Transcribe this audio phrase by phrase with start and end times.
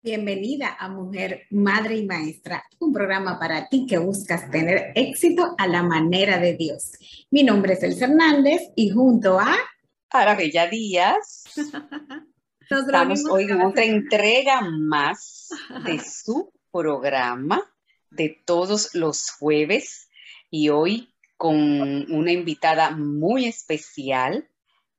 [0.00, 5.66] Bienvenida a Mujer, Madre y Maestra, un programa para ti que buscas tener éxito a
[5.66, 6.92] la manera de Dios.
[7.32, 9.56] Mi nombre es Elsa Hernández y junto a
[10.10, 11.46] Arabella Díaz
[12.70, 15.48] estamos hoy en otra entrega más
[15.84, 17.60] de su programa
[18.10, 20.08] de todos los jueves
[20.48, 21.56] y hoy con
[22.12, 24.48] una invitada muy especial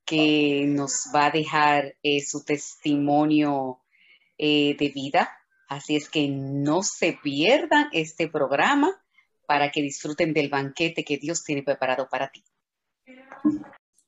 [0.04, 3.80] que nos va a dejar eh, su testimonio
[4.40, 5.30] eh, de vida.
[5.68, 9.00] Así es que no se pierdan este programa
[9.46, 12.44] para que disfruten del banquete que Dios tiene preparado para ti.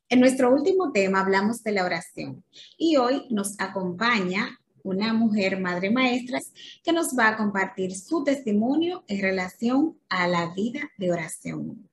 [0.10, 2.44] En nuestro último tema hablamos de la oración
[2.78, 6.40] y hoy nos acompaña una mujer madre maestra
[6.84, 11.90] que nos va a compartir su testimonio en relación a la vida de oración.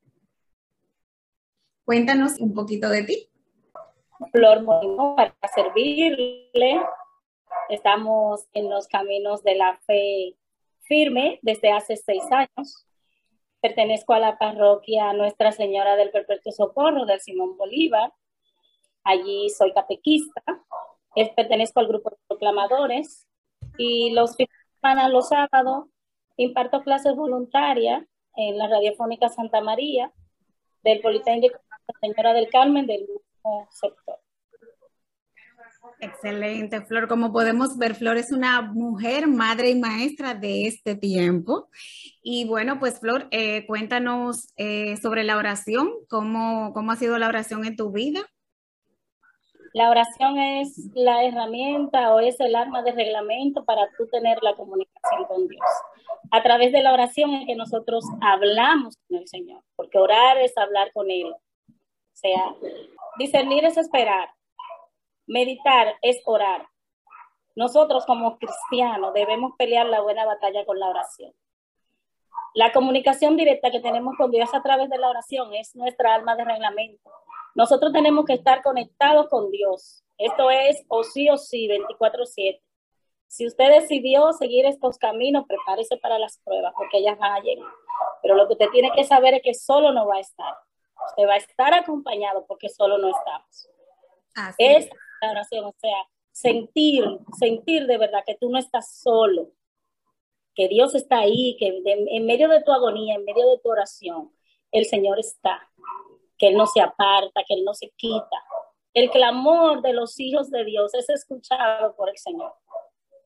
[1.84, 3.28] Cuéntanos un poquito de ti.
[4.32, 4.64] Flor
[5.16, 6.80] para servirle
[7.68, 10.36] Estamos en los caminos de la fe
[10.82, 12.86] firme desde hace seis años.
[13.60, 18.12] Pertenezco a la parroquia Nuestra Señora del Perpetuo Socorro del Simón Bolívar.
[19.04, 20.42] Allí soy catequista.
[21.36, 23.26] pertenezco al grupo de proclamadores
[23.76, 25.86] y los fines de semana, los sábados,
[26.36, 28.04] imparto clases voluntarias
[28.36, 30.12] en la Radiofónica Santa María
[30.82, 31.58] del Politécnico
[32.00, 34.17] Señora del Carmen del mismo sector.
[36.00, 37.08] Excelente, Flor.
[37.08, 41.68] Como podemos ver, Flor es una mujer, madre y maestra de este tiempo.
[42.22, 47.26] Y bueno, pues Flor, eh, cuéntanos eh, sobre la oración, ¿Cómo, ¿cómo ha sido la
[47.26, 48.20] oración en tu vida?
[49.74, 54.54] La oración es la herramienta o es el arma de reglamento para tú tener la
[54.54, 55.66] comunicación con Dios.
[56.30, 60.56] A través de la oración es que nosotros hablamos con el Señor, porque orar es
[60.56, 61.26] hablar con Él.
[61.26, 62.54] O sea,
[63.18, 64.28] discernir es esperar
[65.28, 66.66] Meditar es orar.
[67.54, 71.34] Nosotros como cristianos debemos pelear la buena batalla con la oración.
[72.54, 76.34] La comunicación directa que tenemos con Dios a través de la oración es nuestra alma
[76.34, 77.10] de reglamento.
[77.54, 80.02] Nosotros tenemos que estar conectados con Dios.
[80.16, 82.62] Esto es o sí o sí, 24/7.
[83.26, 87.70] Si usted decidió seguir estos caminos, prepárese para las pruebas, porque ellas van a llegar.
[88.22, 90.56] Pero lo que usted tiene que saber es que solo no va a estar.
[91.10, 93.68] Usted va a estar acompañado porque solo no estamos.
[94.56, 94.88] es
[95.22, 95.96] la oración, o sea,
[96.32, 97.04] sentir,
[97.38, 99.52] sentir de verdad que tú no estás solo,
[100.54, 104.32] que Dios está ahí, que en medio de tu agonía, en medio de tu oración,
[104.72, 105.68] el Señor está,
[106.36, 108.44] que Él no se aparta, que Él no se quita.
[108.94, 112.52] El clamor de los hijos de Dios es escuchado por el Señor.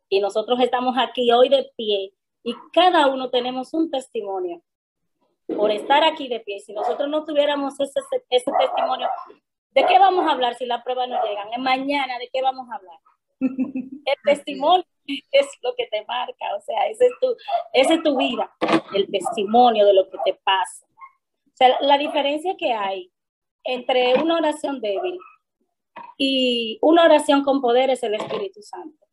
[0.09, 4.63] Y nosotros estamos aquí hoy de pie y cada uno tenemos un testimonio
[5.47, 6.61] por estar aquí de pie.
[6.61, 9.09] Si nosotros no tuviéramos ese, ese testimonio,
[9.73, 11.49] ¿De qué vamos a hablar si las pruebas no llegan?
[11.63, 12.99] Mañana, ¿de qué vamos a hablar?
[13.41, 17.37] El testimonio es lo que te marca, o sea, esa es tu,
[17.73, 18.51] esa es tu vida,
[18.95, 20.87] el testimonio de lo que te pasa.
[20.87, 23.11] O sea, la diferencia que hay
[23.65, 25.19] entre una oración débil
[26.17, 29.07] y una oración con poder es el Espíritu Santo.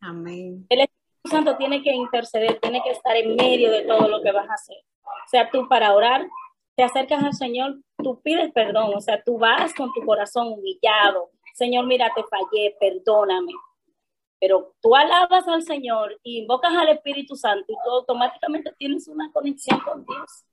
[0.00, 0.66] Amén.
[0.68, 4.32] El Espíritu Santo tiene que interceder, tiene que estar en medio de todo lo que
[4.32, 4.78] vas a hacer.
[5.04, 6.26] O sea, tú para orar
[6.76, 11.30] te acercas al Señor, tú pides perdón, o sea, tú vas con tu corazón humillado.
[11.54, 13.52] Señor, mira, te fallé, perdóname.
[14.38, 19.32] Pero tú alabas al Señor y invocas al Espíritu Santo y tú automáticamente tienes una
[19.32, 20.44] conexión con Dios.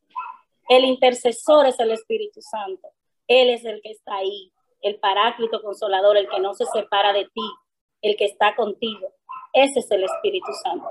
[0.70, 2.88] El intercesor es el Espíritu Santo.
[3.28, 7.26] Él es el que está ahí, el paráclito consolador, el que no se separa de
[7.26, 7.42] ti,
[8.02, 9.14] el que está contigo.
[9.52, 10.90] Ese es el Espíritu Santo.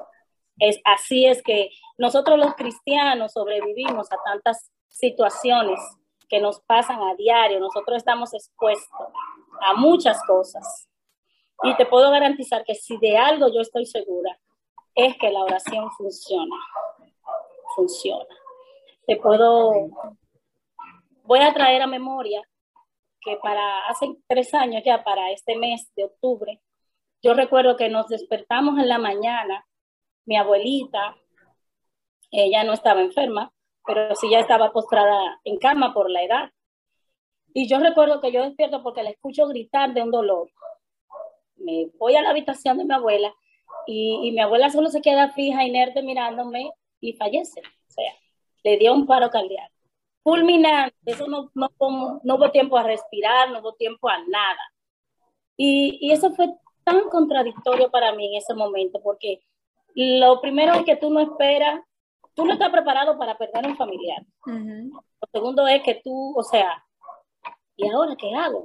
[0.58, 5.80] Es, así es que nosotros los cristianos sobrevivimos a tantas situaciones
[6.28, 9.08] que nos pasan a diario, nosotros estamos expuestos
[9.60, 10.88] a muchas cosas.
[11.64, 14.38] Y te puedo garantizar que si de algo yo estoy segura,
[14.94, 16.56] es que la oración funciona.
[17.74, 18.34] Funciona.
[19.06, 19.72] Te puedo,
[21.24, 22.42] voy a traer a memoria
[23.20, 26.60] que para hace tres años ya, para este mes de octubre,
[27.22, 29.64] yo recuerdo que nos despertamos en la mañana,
[30.24, 31.16] mi abuelita,
[32.32, 33.52] ella no estaba enferma,
[33.86, 36.50] pero sí ya estaba postrada en cama por la edad.
[37.54, 40.50] Y yo recuerdo que yo despierto porque la escucho gritar de un dolor.
[41.56, 43.34] Me voy a la habitación de mi abuela
[43.86, 46.70] y, mi abuela solo se queda fija, inerte, mirándome
[47.00, 47.60] y fallece.
[47.60, 48.12] O sea,
[48.64, 49.72] le dio un paro cardíaco.
[50.22, 51.70] Fulminante, eso no, no,
[52.22, 54.72] no hubo tiempo a respirar, no hubo tiempo a nada.
[55.56, 56.48] Y, y eso fue
[56.84, 59.40] tan contradictorio para mí en ese momento, porque
[59.94, 61.80] lo primero es que tú no esperas
[62.34, 64.24] tú no estás preparado para perder a un familiar.
[64.46, 66.84] Lo segundo es que tú, o sea,
[67.76, 68.64] ¿y ahora qué hago?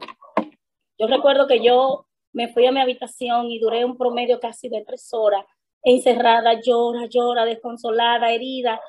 [0.97, 4.83] Yo recuerdo que yo me fui a mi habitación y duré un promedio casi de
[4.85, 5.45] tres horas
[5.83, 8.81] encerrada, llora, llora, desconsolada, herida.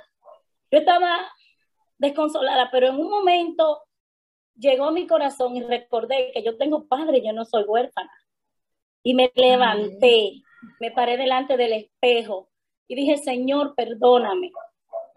[0.70, 1.30] Yo estaba
[1.98, 3.82] desconsolada, pero en un momento
[4.56, 8.10] llegó a mi corazón y recordé que yo tengo padre, yo no soy huérfana.
[9.02, 10.42] Y me levanté,
[10.80, 12.50] me paré delante del espejo
[12.88, 14.50] y dije, Señor, perdóname,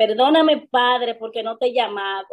[0.01, 2.27] perdóname, Padre, porque no te he llamado.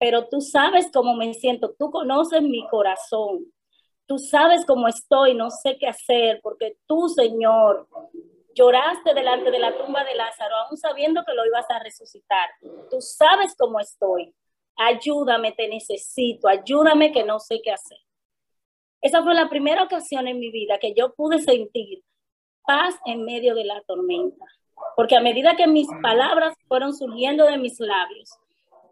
[0.00, 3.46] Pero tú sabes cómo me siento, tú conoces mi corazón,
[4.06, 7.86] tú sabes cómo estoy, no sé qué hacer, porque tú, Señor,
[8.56, 12.50] lloraste delante de la tumba de Lázaro, aún sabiendo que lo ibas a resucitar.
[12.90, 14.34] Tú sabes cómo estoy.
[14.74, 17.98] Ayúdame, te necesito, ayúdame que no sé qué hacer.
[19.00, 22.02] Esa fue la primera ocasión en mi vida que yo pude sentir
[22.66, 24.46] paz en medio de la tormenta.
[24.96, 28.30] Porque a medida que mis palabras fueron surgiendo de mis labios,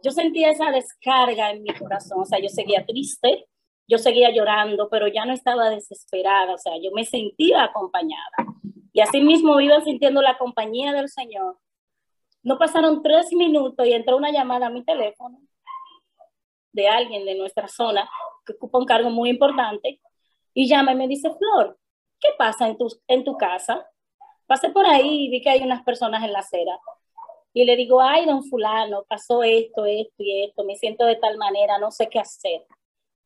[0.02, 2.22] yo sentía esa descarga en mi corazón.
[2.22, 3.46] O sea, yo seguía triste,
[3.86, 6.54] yo seguía llorando, pero ya no estaba desesperada.
[6.54, 8.36] O sea, yo me sentía acompañada.
[8.92, 11.58] Y así mismo iba sintiendo la compañía del Señor.
[12.42, 15.38] No pasaron tres minutos y entró una llamada a mi teléfono
[16.72, 18.08] de alguien de nuestra zona
[18.46, 20.00] que ocupa un cargo muy importante
[20.54, 21.78] y llama y me dice, Flor,
[22.18, 23.86] ¿qué pasa en tu, en tu casa?
[24.50, 26.76] Pasé por ahí y vi que hay unas personas en la acera.
[27.52, 31.38] Y le digo, ay, don fulano, pasó esto, esto y esto, me siento de tal
[31.38, 32.66] manera, no sé qué hacer.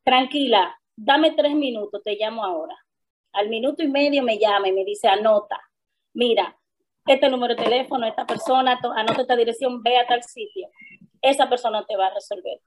[0.03, 2.75] Tranquila, dame tres minutos, te llamo ahora.
[3.33, 5.59] Al minuto y medio me llama y me dice, anota,
[6.13, 6.55] mira,
[7.07, 10.69] este número de teléfono, esta persona, anota esta dirección, ve a tal sitio.
[11.23, 12.61] Esa persona te va a resolver.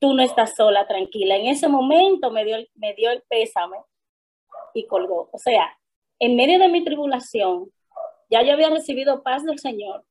[0.00, 1.36] Tú no estás sola, tranquila.
[1.36, 3.76] En ese momento me dio, me dio el pésame
[4.72, 5.28] y colgó.
[5.30, 5.76] O sea,
[6.18, 7.70] en medio de mi tribulación,
[8.30, 10.04] ya yo había recibido paz del Señor.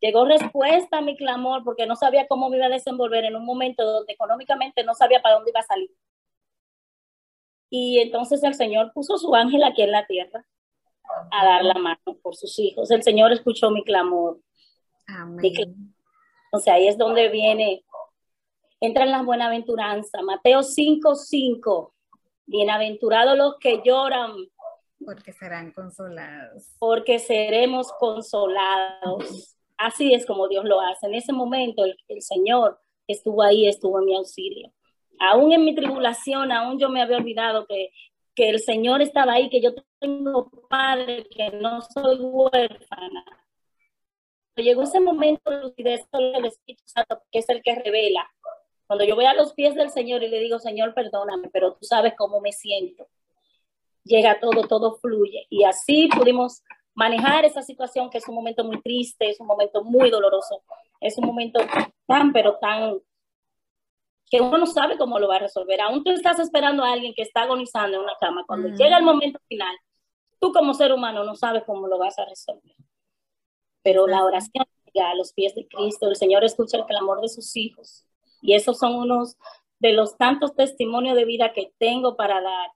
[0.00, 3.44] Llegó respuesta a mi clamor porque no sabía cómo me iba a desenvolver en un
[3.44, 5.90] momento donde económicamente no sabía para dónde iba a salir.
[7.68, 10.44] Y entonces el Señor puso su ángel aquí en la tierra
[11.30, 12.90] a dar la mano por sus hijos.
[12.90, 14.40] El Señor escuchó mi clamor.
[15.06, 15.94] Amén.
[16.52, 17.84] O sea, ahí es donde viene,
[18.80, 20.22] entra en la buenaventuranza.
[20.22, 21.94] Mateo 5, 5.
[22.46, 24.32] Bienaventurados los que lloran.
[25.04, 26.74] Porque serán consolados.
[26.78, 29.56] Porque seremos consolados.
[29.76, 31.06] Así es como Dios lo hace.
[31.06, 34.72] En ese momento el, el Señor estuvo ahí, estuvo en mi auxilio.
[35.18, 37.90] Aún en mi tribulación, aún yo me había olvidado que,
[38.34, 43.24] que el Señor estaba ahí, que yo tengo padre, que no soy huérfana.
[44.56, 48.28] Llegó ese momento de lucidez del Espíritu Santo, que es el que revela
[48.90, 51.84] cuando yo voy a los pies del Señor y le digo, Señor, perdóname, pero tú
[51.86, 53.06] sabes cómo me siento.
[54.04, 55.46] Llega todo, todo fluye.
[55.50, 56.62] Y así pudimos
[56.94, 60.62] manejar esa situación que es un momento muy triste, es un momento muy doloroso,
[61.00, 61.60] es un momento
[62.06, 62.98] tan, pero tan
[64.30, 65.80] que uno no sabe cómo lo va a resolver.
[65.80, 68.44] Aún tú estás esperando a alguien que está agonizando en una cama.
[68.46, 69.76] Cuando llega el momento final,
[70.38, 72.76] tú como ser humano no sabes cómo lo vas a resolver.
[73.82, 77.28] Pero la oración llega a los pies de Cristo, el Señor escucha el clamor de
[77.28, 78.04] sus hijos
[78.42, 79.36] y esos son unos
[79.78, 82.70] de los tantos testimonios de vida que tengo para dar,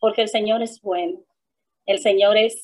[0.00, 1.20] porque el Señor es bueno.
[1.86, 2.62] El Señor es,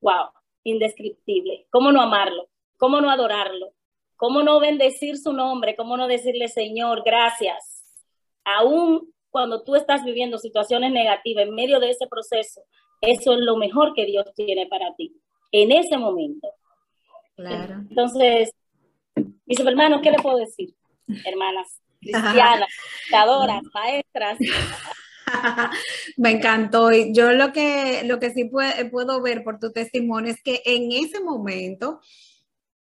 [0.00, 0.30] wow,
[0.64, 1.66] indescriptible.
[1.70, 2.48] ¿Cómo no amarlo?
[2.76, 3.72] ¿Cómo no adorarlo?
[4.16, 5.76] ¿Cómo no bendecir su nombre?
[5.76, 7.84] ¿Cómo no decirle, Señor, gracias?
[8.44, 12.62] Aún cuando tú estás viviendo situaciones negativas en medio de ese proceso,
[13.00, 15.14] eso es lo mejor que Dios tiene para ti
[15.52, 16.48] en ese momento.
[17.36, 17.74] Claro.
[17.88, 18.52] Entonces,
[19.46, 20.74] mis hermanos, ¿qué le puedo decir?
[21.24, 22.68] hermanas cristianas,
[23.08, 24.38] educadoras, maestras.
[26.16, 26.92] Me encantó.
[26.92, 30.92] Y yo lo que, lo que sí puedo ver por tu testimonio es que en
[30.92, 32.00] ese momento,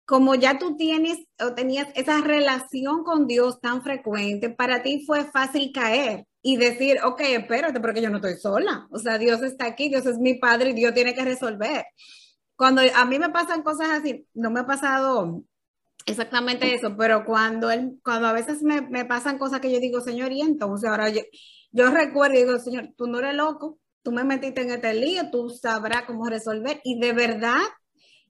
[0.05, 5.25] como ya tú tienes o tenías esa relación con Dios tan frecuente, para ti fue
[5.25, 8.87] fácil caer y decir, ok, espérate, porque yo no estoy sola.
[8.91, 11.85] O sea, Dios está aquí, Dios es mi padre y Dios tiene que resolver.
[12.55, 15.43] Cuando a mí me pasan cosas así, no me ha pasado
[16.05, 20.01] Exactamente eso, pero cuando él, cuando a veces me, me, pasan cosas que yo digo,
[20.01, 21.21] Señor, y entonces ahora yo,
[21.71, 25.29] yo recuerdo y digo, Señor, tú no eres loco, tú me metiste en este lío,
[25.31, 26.81] tú sabrás cómo resolver.
[26.83, 27.61] Y de verdad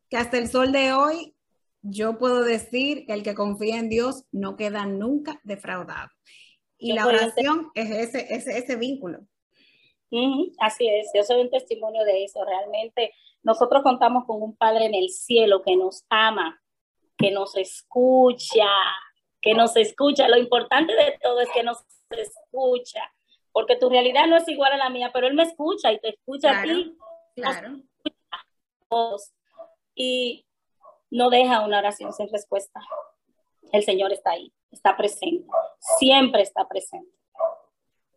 [0.10, 1.36] que hasta el sol de hoy,
[1.82, 6.10] yo puedo decir que el que confía en Dios no queda nunca defraudado.
[6.78, 9.20] Y la oración es ese, ese, ese vínculo.
[10.60, 12.44] así es, yo soy un testimonio de eso.
[12.44, 16.62] Realmente nosotros contamos con un Padre en el cielo que nos ama,
[17.18, 18.68] que nos escucha,
[19.42, 20.28] que nos escucha.
[20.28, 21.78] Lo importante de todo es que nos
[22.10, 23.02] escucha,
[23.52, 26.10] porque tu realidad no es igual a la mía, pero Él me escucha y te
[26.10, 26.98] escucha a ti.
[27.36, 27.82] Claro.
[29.96, 30.46] Y
[31.10, 32.80] no deja una oración sin respuesta.
[33.72, 35.48] El Señor está ahí, está presente,
[35.98, 37.12] siempre está presente.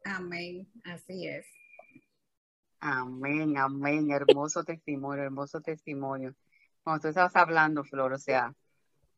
[0.05, 1.47] Amén, así es.
[2.81, 4.11] Amén, amén.
[4.11, 6.35] Hermoso testimonio, hermoso testimonio.
[6.83, 8.55] Cuando tú estabas hablando, Flor, o sea,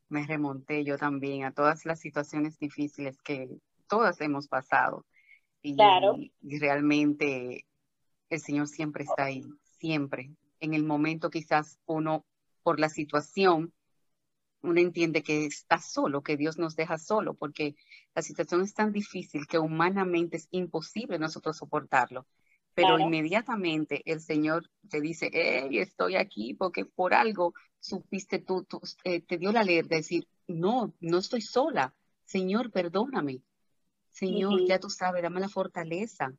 [0.08, 3.48] me remonté yo también a todas las situaciones difíciles que
[3.88, 5.04] todas hemos pasado.
[5.66, 6.16] Y, claro.
[6.42, 7.66] y realmente
[8.30, 9.42] el Señor siempre está ahí,
[9.80, 10.30] siempre.
[10.60, 12.24] En el momento quizás uno,
[12.62, 13.72] por la situación,
[14.62, 17.74] uno entiende que está solo, que Dios nos deja solo, porque
[18.14, 22.28] la situación es tan difícil que humanamente es imposible nosotros soportarlo.
[22.74, 28.64] Pero inmediatamente el Señor te dice, hey, estoy aquí porque por algo supiste tú,
[29.02, 31.92] eh, te dio la alerta de decir, no, no estoy sola.
[32.24, 33.42] Señor, perdóname.
[34.16, 36.32] Señor, ya tú sabes, dame la fortaleza,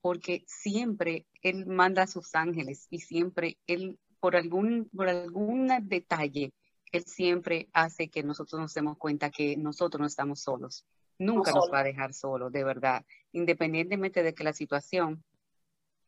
[0.00, 6.52] porque siempre Él manda a sus ángeles y siempre Él, por algún, por algún detalle,
[6.90, 10.84] Él siempre hace que nosotros nos demos cuenta que nosotros no estamos solos.
[11.16, 13.04] Nunca nos va a dejar solos, de verdad.
[13.30, 15.22] Independientemente de que la situación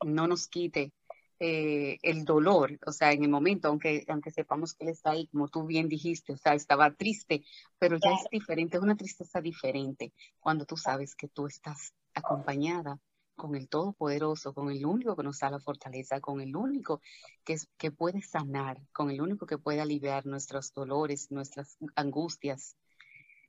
[0.04, 0.92] no nos quite
[1.38, 5.26] eh, el dolor, o sea, en el momento, aunque, aunque sepamos que él está ahí,
[5.26, 7.44] como tú bien dijiste, o sea, estaba triste,
[7.78, 12.98] pero ya es diferente, es una tristeza diferente cuando tú sabes que tú estás acompañada
[13.34, 17.00] con el Todopoderoso, con el único que nos da la fortaleza, con el único
[17.44, 22.76] que, que puede sanar, con el único que puede aliviar nuestros dolores, nuestras angustias.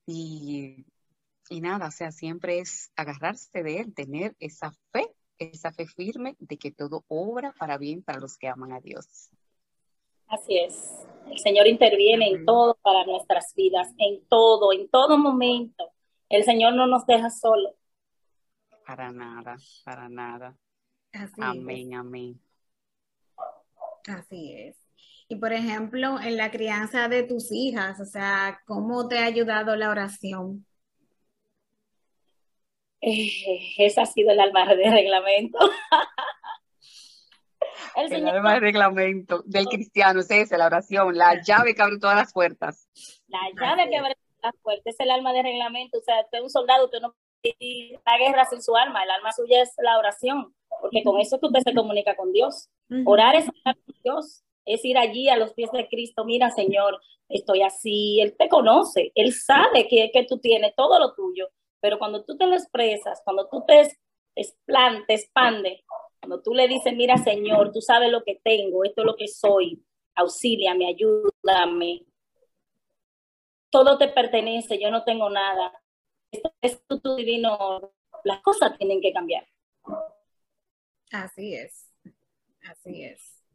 [0.05, 0.85] Y,
[1.49, 6.35] y nada, o sea, siempre es agarrarse de él, tener esa fe esa fe firme
[6.39, 9.29] de que todo obra para bien para los que aman a Dios.
[10.27, 11.05] Así es.
[11.31, 15.91] El Señor interviene en todo para nuestras vidas, en todo, en todo momento.
[16.29, 17.75] El Señor no nos deja solo.
[18.85, 20.57] Para nada, para nada.
[21.37, 22.41] amén, amén.
[24.07, 24.77] Así es.
[25.29, 29.75] Y por ejemplo, en la crianza de tus hijas, o sea, ¿cómo te ha ayudado
[29.75, 30.65] la oración?
[33.01, 35.59] Eh, ese ha sido el alma de reglamento.
[37.95, 42.15] el, alma de reglamento del cristiano es esa, la oración, la llave que abre todas
[42.15, 42.89] las puertas.
[43.27, 45.99] La llave que abre todas las puertas es el alma de reglamento.
[45.99, 47.27] O sea, usted es un soldado, que no puede
[48.05, 51.59] la guerra sin su alma, el alma suya es la oración, porque con eso usted
[51.63, 52.69] se comunica con Dios.
[53.05, 56.99] Orar es hablar con Dios, es ir allí a los pies de Cristo, mira Señor,
[57.29, 61.49] estoy así, Él te conoce, Él sabe que, que tú tienes todo lo tuyo,
[61.87, 63.97] pero cuando tú te lo expresas, cuando tú te,
[64.35, 65.85] te expande,
[66.19, 69.29] cuando tú le dices, mira Señor, tú sabes lo que tengo, esto es lo que
[69.29, 69.81] soy,
[70.13, 72.05] auxíliame, ayúdame,
[73.69, 75.81] todo te pertenece, yo no tengo nada,
[76.29, 77.93] esto es tu, divino,
[78.25, 79.47] las cosas tienen que cambiar.
[81.13, 81.89] Así es,
[82.69, 83.45] así es.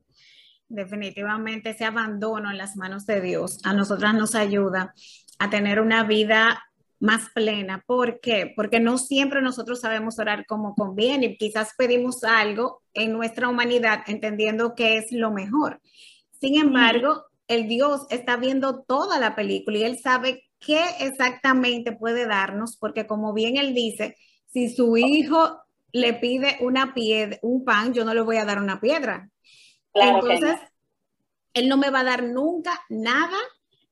[0.68, 4.94] Definitivamente ese abandono en las manos de Dios a nosotras nos ayuda
[5.38, 6.62] a tener una vida
[7.02, 7.82] más plena.
[7.84, 8.52] ¿Por qué?
[8.54, 11.36] Porque no siempre nosotros sabemos orar como conviene.
[11.36, 15.80] Quizás pedimos algo en nuestra humanidad entendiendo que es lo mejor.
[16.40, 22.24] Sin embargo, el Dios está viendo toda la película y Él sabe qué exactamente puede
[22.24, 24.16] darnos, porque como bien Él dice,
[24.46, 25.58] si su hijo
[25.90, 29.28] le pide una piedra, un pan, yo no le voy a dar una piedra.
[29.92, 30.54] Entonces,
[31.52, 33.38] Él no me va a dar nunca nada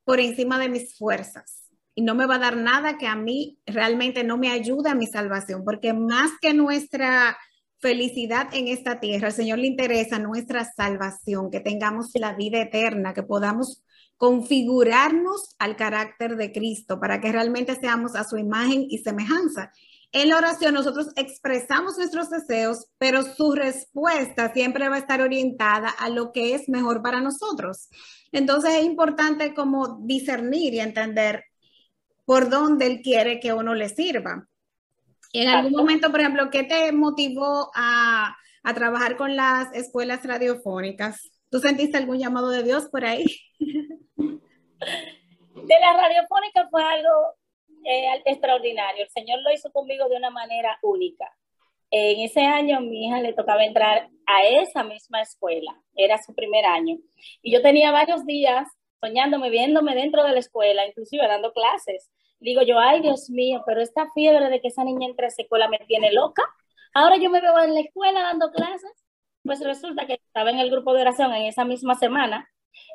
[0.05, 1.60] por encima de mis fuerzas
[2.01, 5.07] no me va a dar nada que a mí realmente no me ayude a mi
[5.07, 7.37] salvación, porque más que nuestra
[7.79, 13.13] felicidad en esta tierra, al Señor le interesa nuestra salvación, que tengamos la vida eterna,
[13.13, 13.83] que podamos
[14.17, 19.71] configurarnos al carácter de Cristo para que realmente seamos a su imagen y semejanza.
[20.11, 25.89] En la oración nosotros expresamos nuestros deseos, pero su respuesta siempre va a estar orientada
[25.89, 27.89] a lo que es mejor para nosotros.
[28.31, 31.45] Entonces es importante como discernir y entender
[32.31, 34.47] por dónde Él quiere que uno le sirva.
[35.33, 41.29] En algún momento, por ejemplo, ¿qué te motivó a, a, trabajar con las escuelas radiofónicas?
[41.49, 43.25] ¿Tú sentiste algún llamado de Dios por ahí?
[43.59, 47.35] De la radiofónica fue algo
[47.83, 49.03] eh, extraordinario.
[49.03, 51.29] El Señor lo hizo conmigo de una manera única.
[51.89, 56.63] En ese año mi hija le tocaba entrar a esa misma escuela, era su primer
[56.63, 56.95] año.
[57.41, 58.69] Y yo tenía varios días
[59.01, 62.09] soñándome, viéndome dentro de la escuela, inclusive dando clases.
[62.41, 65.43] Digo yo, ay Dios mío, pero esta fiebre de que esa niña entre a esa
[65.43, 66.43] escuela me tiene loca.
[66.93, 68.91] Ahora yo me veo en la escuela dando clases.
[69.43, 72.49] Pues resulta que estaba en el grupo de oración en esa misma semana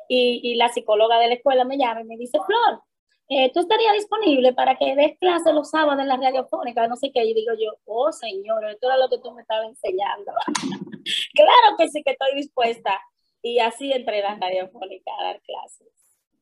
[0.07, 2.81] y, la psicóloga de la escuela me llama y me dice, Flor,
[3.29, 6.87] eh, ¿tú estarías disponible para que des clases los sábados en la radiofónica?
[6.87, 7.23] No sé qué.
[7.23, 10.31] Y digo yo, oh Señor, esto era lo que tú me estabas enseñando.
[11.35, 12.99] claro que sí que estoy dispuesta.
[13.41, 15.96] Y así entré en la radiofónica a dar clases.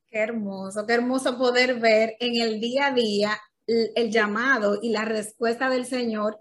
[0.09, 5.05] Qué hermoso, qué hermoso poder ver en el día a día el, llamado y la
[5.05, 6.39] respuesta del Señor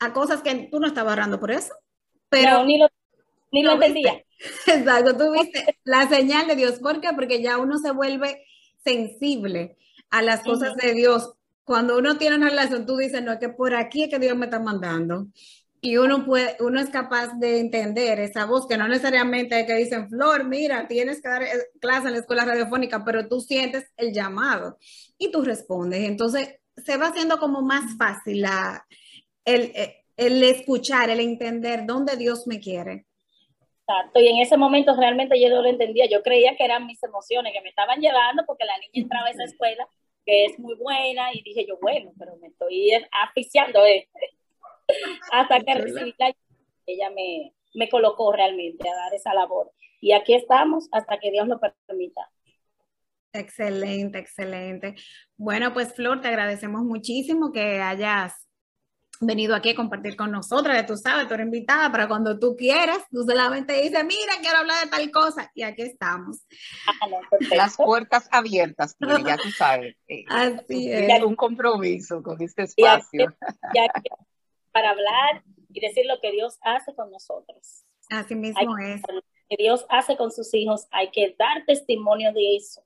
[0.00, 1.72] a cosas que tú no estabas orando por eso,
[2.28, 4.22] pero Ni lo entendía.
[4.66, 6.78] Exacto, tú viste la señal de Dios.
[6.78, 7.08] ¿Por qué?
[7.14, 8.44] Porque ya uno se vuelve
[8.84, 9.76] sensible
[10.10, 11.34] a las cosas de Dios.
[11.64, 14.36] Cuando uno tiene una relación, tú dices, no, es que por aquí es que Dios
[14.36, 15.26] me está mandando.
[15.80, 19.74] Y uno puede, uno es capaz de entender esa voz, que no necesariamente es que
[19.74, 21.48] dicen, Flor, mira, tienes que dar eh,
[21.80, 24.78] clase en la escuela radiofónica, pero tú sientes el llamado
[25.18, 26.00] y tú respondes.
[26.00, 28.44] Entonces, se va haciendo como más fácil
[29.44, 33.06] el, eh, el escuchar, el entender dónde Dios me quiere.
[33.86, 37.02] Exacto, y en ese momento realmente yo no lo entendía, yo creía que eran mis
[37.02, 39.88] emociones que me estaban llevando porque la niña entraba a esa escuela
[40.26, 42.90] que es muy buena y dije yo, bueno, pero me estoy
[43.24, 44.06] asfixiando eh.
[45.32, 46.34] Hasta que recibí la
[46.86, 49.72] ella me, me colocó realmente a dar esa labor.
[50.00, 52.30] Y aquí estamos hasta que Dios lo permita.
[53.32, 54.94] Excelente, excelente.
[55.36, 58.48] Bueno, pues Flor, te agradecemos muchísimo que hayas
[59.20, 62.54] venido aquí a compartir con nosotras, ya tú sabes, tú eres invitada para cuando tú
[62.56, 66.46] quieras, tú solamente dices, mira, quiero hablar de tal cosa, y aquí estamos.
[67.50, 69.96] Las puertas abiertas, ya tú sabes.
[70.06, 71.22] Eh, Así es.
[71.22, 73.34] Un compromiso con este espacio.
[74.72, 77.84] Para hablar y decir lo que Dios hace con nosotros.
[78.10, 79.02] Así mismo es.
[79.12, 82.82] Lo que Dios hace con sus hijos, hay que dar testimonio de eso,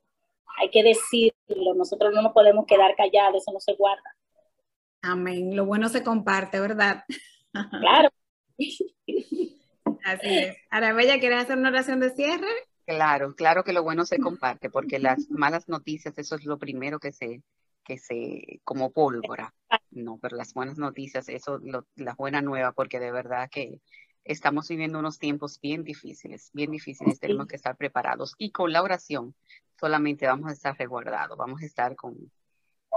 [0.58, 4.16] hay que decirlo, nosotros no nos podemos quedar callados, eso no se guarda.
[5.02, 5.56] Amén.
[5.56, 7.04] Lo bueno se comparte, ¿verdad?
[7.80, 8.08] Claro.
[10.04, 10.56] Así es.
[10.70, 12.48] Arabella, ¿quieres hacer una oración de cierre?
[12.86, 16.98] Claro, claro que lo bueno se comparte, porque las malas noticias, eso es lo primero
[16.98, 17.42] que se,
[17.84, 19.54] que se, como pólvora.
[19.92, 23.80] No, pero las buenas noticias, eso, lo, la buena nueva, porque de verdad que
[24.24, 28.34] estamos viviendo unos tiempos bien difíciles, bien difíciles, tenemos que estar preparados.
[28.38, 29.34] Y con la oración
[29.78, 32.16] solamente vamos a estar resguardados, vamos a estar con,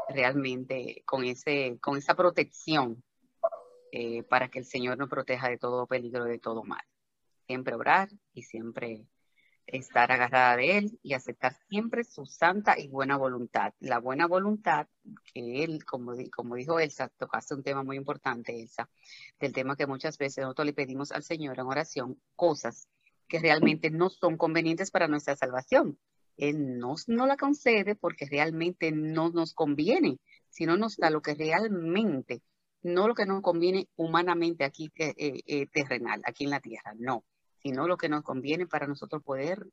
[0.10, 3.04] realmente con, ese, con esa protección
[3.92, 6.84] eh, para que el Señor nos proteja de todo peligro, de todo mal.
[7.48, 9.06] Siempre orar y siempre
[9.68, 13.74] estar agarrada de Él y aceptar siempre su santa y buena voluntad.
[13.80, 14.88] La buena voluntad
[15.34, 18.90] que Él, como, como dijo Elsa, tocaste un tema muy importante, Elsa,
[19.40, 22.88] del tema que muchas veces nosotros le pedimos al Señor en oración cosas
[23.28, 25.98] que realmente no son convenientes para nuestra salvación.
[26.38, 31.34] Él no no la concede porque realmente no nos conviene, sino nos da lo que
[31.34, 32.42] realmente,
[32.82, 37.24] no lo que nos conviene humanamente aquí eh, eh, terrenal, aquí en la tierra, no,
[37.66, 39.66] sino lo que nos conviene para nosotros poder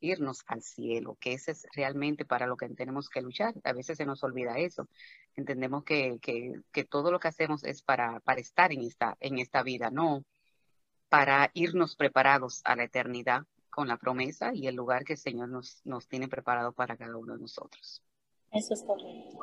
[0.00, 3.54] irnos al cielo, que ese es realmente para lo que tenemos que luchar.
[3.64, 4.86] A veces se nos olvida eso.
[5.34, 9.62] Entendemos que, que, todo lo que hacemos es para, para estar en esta, en esta
[9.62, 10.26] vida, no
[11.08, 15.48] para irnos preparados a la eternidad con la promesa y el lugar que el Señor
[15.48, 18.02] nos, nos tiene preparado para cada uno de nosotros.
[18.52, 19.38] Eso es correcto.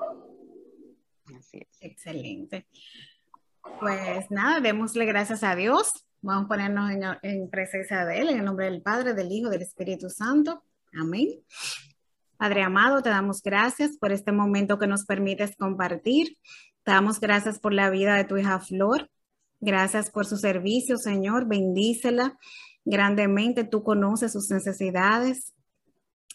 [1.35, 1.77] Así es.
[1.81, 2.67] Excelente.
[3.79, 5.89] Pues nada, démosle gracias a Dios.
[6.25, 9.47] Vamos a ponernos en, en, presencia de Él, en el nombre del Padre, del Hijo,
[9.49, 10.63] del Espíritu Santo.
[10.91, 11.27] Amén.
[12.35, 16.35] Padre amado, te damos gracias por este momento que nos permites compartir.
[16.83, 19.11] Te damos gracias por la vida de tu hija Flor.
[19.59, 21.47] Gracias por su servicio, Señor.
[21.47, 22.35] Bendícela
[22.85, 25.53] grandemente, tú conoces sus necesidades,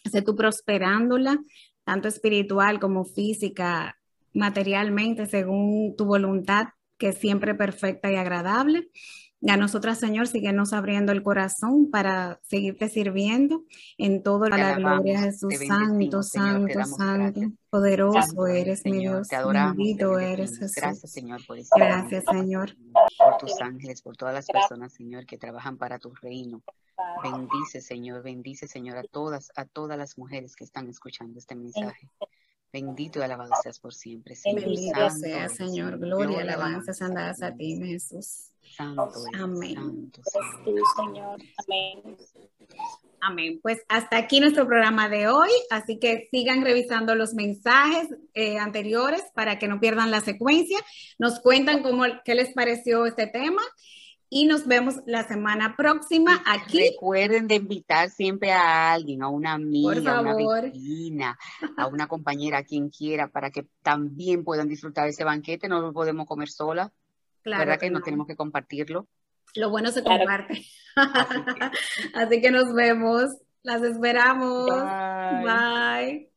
[0.09, 1.37] sé tú prosperándola,
[1.83, 3.97] tanto espiritual como física,
[4.33, 8.89] materialmente, según tu voluntad, que es siempre perfecta y agradable.
[9.47, 13.63] A nosotras, Señor, síguenos abriendo el corazón para seguirte sirviendo
[13.97, 15.55] en todo la gloria Jesús.
[15.67, 19.27] Santo, santo, santo, poderoso eres mi Dios.
[19.29, 19.77] Te adoramos.
[19.77, 20.75] Bendito eres Jesús.
[20.75, 21.71] Gracias, Señor, por eso.
[21.75, 22.75] Gracias, Señor.
[23.17, 26.61] Por tus ángeles, por todas las personas, Señor, que trabajan para tu reino.
[27.23, 32.07] Bendice, Señor, bendice, Señor, a todas, a todas las mujeres que están escuchando este mensaje.
[32.71, 34.35] Bendito y alabado seas por siempre.
[34.35, 34.61] Señor.
[34.61, 35.99] Bendito sea, Señor.
[35.99, 38.51] Gloria y alabanzas andadas a ti, Jesús.
[38.75, 40.11] Santo Amén.
[40.95, 41.41] Señor.
[41.57, 42.17] Amén.
[43.19, 43.59] Amén.
[43.61, 49.23] Pues hasta aquí nuestro programa de hoy, así que sigan revisando los mensajes eh, anteriores
[49.35, 50.79] para que no pierdan la secuencia.
[51.19, 53.61] Nos cuentan cómo, qué les pareció este tema
[54.33, 56.79] y nos vemos la semana próxima aquí.
[56.91, 61.37] Recuerden de invitar siempre a alguien, a una amiga, a una vecina,
[61.75, 65.67] a una compañera, a quien quiera, para que también puedan disfrutar de ese banquete.
[65.67, 66.93] No lo podemos comer sola.
[67.41, 68.01] Claro ¿Verdad que, no.
[68.01, 69.09] tenemos que compartirlo?
[69.55, 70.65] Lo bueno se comparte.
[72.15, 72.51] Así que.
[72.51, 73.35] nos vemos.
[73.63, 74.69] Las esperamos.
[75.43, 76.31] Bye.